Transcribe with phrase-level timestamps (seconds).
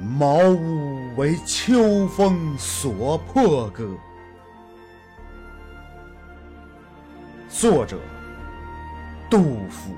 [0.00, 3.86] 茅屋为秋风所破歌。
[7.50, 7.98] 作者：
[9.28, 9.92] 杜甫。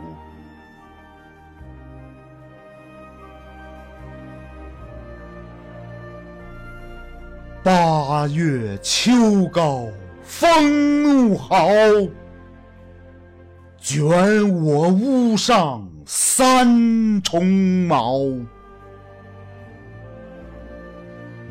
[7.63, 9.87] 八月秋高
[10.25, 11.69] 风怒号，
[13.79, 14.11] 卷
[14.65, 17.47] 我屋上三重
[17.87, 18.19] 茅。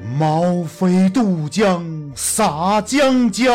[0.03, 3.51] 毛飞渡江洒江郊，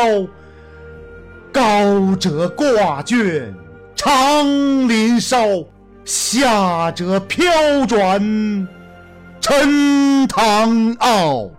[1.52, 3.52] 高者挂卷
[3.96, 4.45] 长
[4.88, 5.64] 林梢，
[6.04, 7.45] 下者飘
[7.87, 8.68] 转
[9.40, 11.51] 沉塘坳。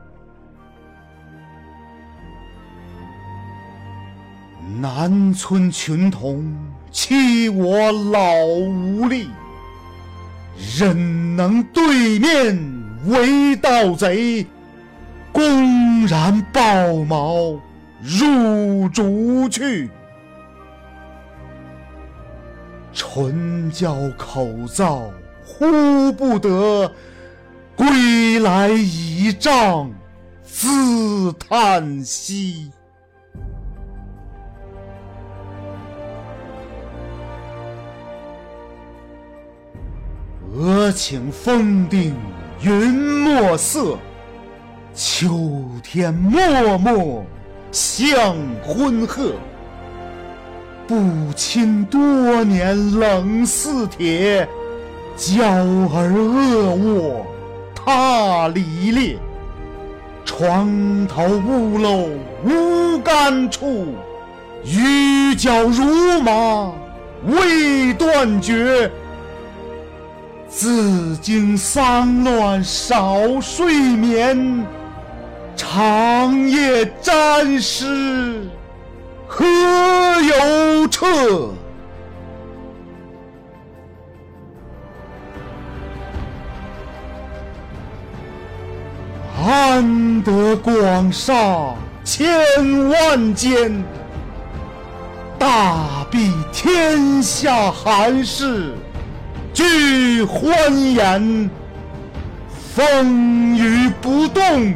[4.79, 6.55] 南村群童
[6.91, 9.27] 欺我老无力，
[10.77, 14.45] 忍能对面为盗贼，
[15.37, 17.59] 公然抱茅
[18.01, 19.87] 入竹去。
[22.91, 25.11] 唇焦口燥
[25.45, 26.91] 呼不得，
[27.75, 29.93] 归来倚杖
[30.41, 32.71] 自叹息。
[40.55, 42.15] 俄顷风定
[42.59, 43.99] 云墨色，
[44.99, 45.29] 秋
[45.83, 47.23] 天漠漠
[47.71, 49.33] 向昏鹤。
[50.87, 54.49] 不亲多年冷似铁，
[55.15, 57.27] 娇儿恶卧
[57.75, 59.19] 踏里裂。
[60.25, 62.09] 床头屋漏
[62.43, 63.93] 无干处，
[64.65, 66.73] 雨脚如麻
[67.27, 68.91] 未断绝。
[70.49, 74.65] 自经丧乱少睡眠，
[75.69, 78.49] 长夜沾湿
[79.27, 81.05] 何由彻？
[89.45, 92.39] 安得广厦千
[92.87, 93.83] 万间，
[95.37, 98.73] 大庇天下寒士。
[99.53, 101.49] 俱欢颜，
[102.73, 104.73] 风雨不动，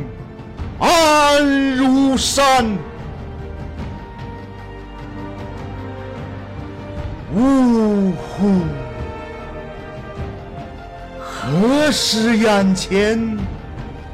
[0.82, 2.78] 安如山。
[7.34, 8.62] 呜呼！
[11.20, 13.38] 何时眼前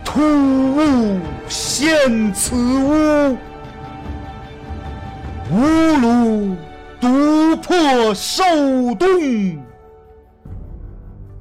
[0.04, 3.38] 突兀现此屋？
[5.50, 6.56] 吾庐
[7.00, 8.44] 独破受
[9.00, 9.08] 冻。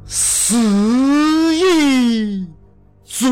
[0.06, 0.54] 死
[1.53, 2.47] 亦
[3.04, 3.26] 足。